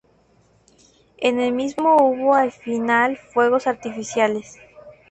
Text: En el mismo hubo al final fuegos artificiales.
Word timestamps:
En 1.19 1.39
el 1.39 1.53
mismo 1.53 1.95
hubo 1.97 2.33
al 2.33 2.51
final 2.51 3.17
fuegos 3.17 3.67
artificiales. 3.67 4.57